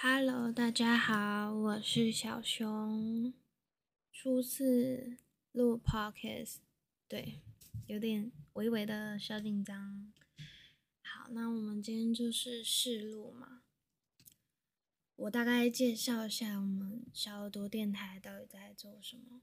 [0.00, 3.34] Hello，大家好，我是小熊。
[4.12, 5.16] 初次
[5.50, 6.58] 录 Podcast，
[7.08, 7.40] 对，
[7.88, 10.12] 有点微微的小紧张。
[11.02, 13.62] 好，那我们今天就是试录嘛。
[15.16, 19.42] 我大概介绍一下我们小耳朵电台到底在做什么。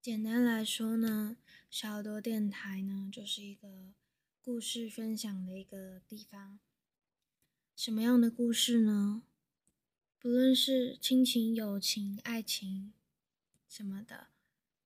[0.00, 3.94] 简单来说呢，小耳朵电台呢就是一个
[4.40, 6.60] 故事分享的一个地方。
[7.76, 9.22] 什么样的故事呢？
[10.18, 12.94] 不论是亲情、友情、爱情
[13.68, 14.28] 什么的，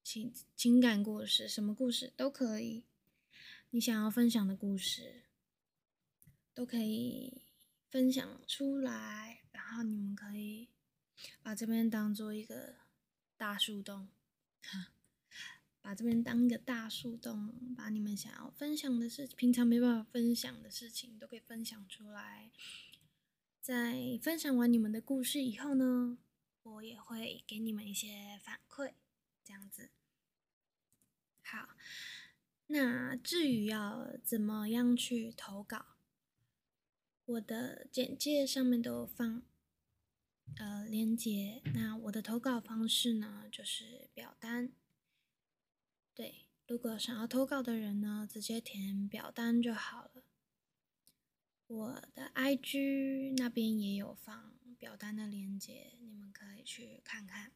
[0.02, 2.82] 情情感故事，什么故事都可以。
[3.70, 5.22] 你想要分享的故事，
[6.52, 7.42] 都可以。
[7.88, 10.68] 分享出来，然后你们可以
[11.42, 12.76] 把这边当做一个
[13.36, 14.08] 大树洞，
[15.82, 22.50] 把这边当一个大树洞，把你们想要分享的事，平常没办法分享的事情，都可以分享出来。
[23.60, 26.18] 在分享完你们的故事以后呢，
[26.62, 28.92] 我也会给你们一些反馈，
[29.44, 29.90] 这样子。
[31.42, 31.70] 好，
[32.68, 35.86] 那至于要怎么样去投稿？
[37.26, 39.42] 我的简介上面都有放，
[40.56, 41.62] 呃，链接。
[41.74, 44.72] 那我的投稿方式呢，就是表单。
[46.14, 50.24] 对，如果想要投稿的人呢，直接填表单就好了。
[51.66, 57.52] 我的 IG 那边也有放表单的链接，你们可以去看看。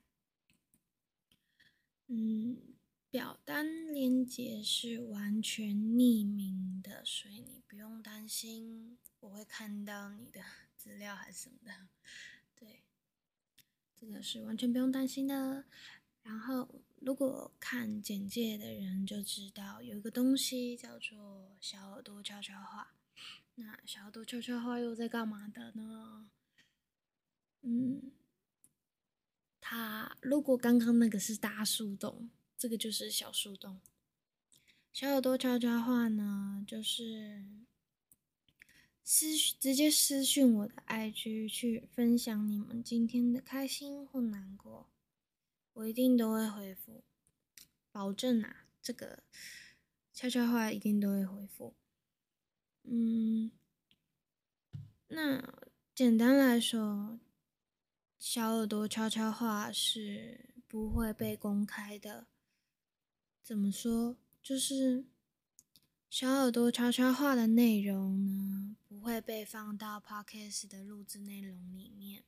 [2.07, 2.77] 嗯，
[3.11, 8.99] 表单链接是完全匿名的，所以你不用担心。
[9.21, 10.41] 我会看到你的
[10.77, 11.89] 资料还是什么的，
[12.55, 12.85] 对，
[13.97, 15.65] 这个是完全不用担心的。
[16.25, 16.69] 然后，
[17.01, 22.97] 如果看简介的人就知道有一个东西叫做小耳朵悄悄话。
[23.55, 26.29] 那小耳朵悄悄话又在干嘛的呢？
[27.63, 28.11] 嗯，
[29.61, 33.81] 它如果刚刚那个是大树洞，这个就是小树洞。
[34.93, 37.45] 小耳朵悄悄话呢，就是。
[39.07, 44.89] 私直接私讯我的 IG 去分享你们今天的开心或难过，
[45.75, 47.05] 我一定都会回复，
[47.93, 49.23] 保证啊，这个
[50.13, 51.75] 悄悄话一定都会回复。
[52.83, 53.53] 嗯，
[55.09, 55.55] 那
[55.95, 57.21] 简单来说，
[58.19, 62.27] 小耳朵悄悄话是不会被公开的。
[63.43, 64.17] 怎么说？
[64.43, 65.05] 就是。
[66.11, 72.23] 小耳朵悄悄话的内容呢，不会被放到 podcast 的录制内容里面。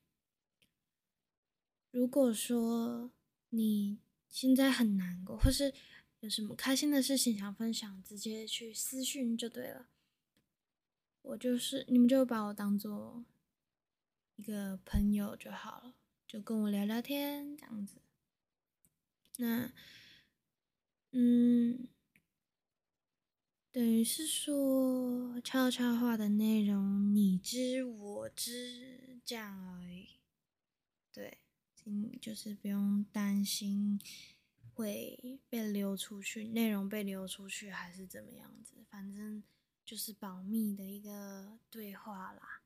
[1.92, 3.12] 如果说
[3.50, 3.98] 你
[4.28, 5.72] 现在很难过，或是
[6.20, 9.88] 有什么开心的事情想分享，直接去私讯就对了。
[11.22, 13.24] 我就是你们就把我当做
[14.36, 15.94] 一个朋友就好了，
[16.26, 17.96] 就跟我聊聊天这样子。
[19.38, 19.72] 那，
[21.12, 21.88] 嗯。
[23.72, 30.08] 等于是说，悄悄话的内容你知我知这样而已。
[31.12, 31.36] 对，
[31.86, 33.98] 嗯，就是不用担心
[34.74, 39.42] 会被流出去，内容被流出去还是怎么样子，反正
[39.84, 42.60] 就是保密的一个对话啦。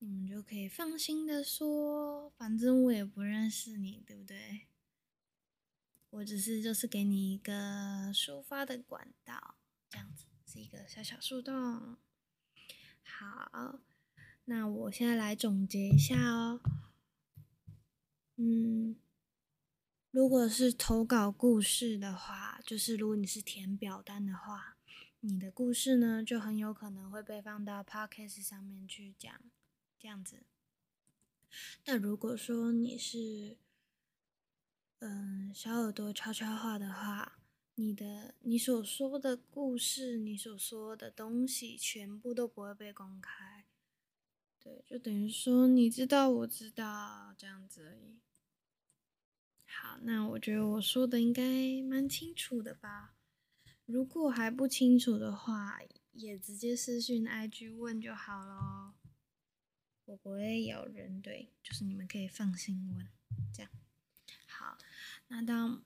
[0.00, 4.66] 你们就可以放心的说，反正我也不认识你，对不对？
[6.10, 9.54] 我只是就是给你一个抒发的管道，
[9.88, 10.26] 这样子。
[10.52, 11.96] 是一个小小树洞。
[13.04, 13.78] 好，
[14.46, 16.60] 那我现在来总结一下哦。
[18.42, 18.96] 嗯，
[20.10, 24.78] 如果是投稿故事的话，就是如果你是填表单的话，
[25.20, 29.30] 你的故事呢就很有可能会被放到 podcast 上面去讲，
[29.98, 30.44] 这样子。
[31.84, 33.58] 那如果说你是，
[35.00, 37.36] 嗯，小耳朵悄悄话的话。
[37.76, 43.64] 你的你所说的故事，你所说的东西，全部都不会被公开。
[44.58, 48.20] 对，就等于说你知道，我知道这样子而已。
[49.72, 51.42] 好，那我觉得我说的应该
[51.82, 53.14] 蛮清楚的吧？
[53.86, 55.78] 如果还不清楚的话，
[56.12, 58.94] 也直接私信 IG 问就好咯。
[60.06, 63.08] 我不会咬人，对，就是你们可以放心问，
[63.54, 63.70] 这样。
[64.46, 64.76] 好，
[65.28, 65.84] 那当。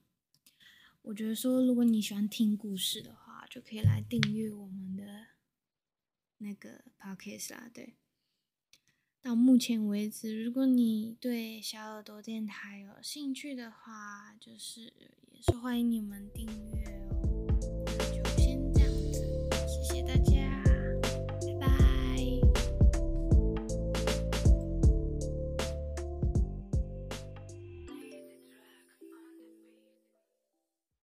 [1.02, 5.26] 我觉得说，如果你喜欢听故事的话，就可以来订阅我们的
[6.38, 7.70] 那个 podcast 啦。
[7.74, 7.94] 对，
[9.24, 17.23] 到目前为止，如果你对小耳朵电台有兴趣的话，就是也是欢迎你们订阅哦。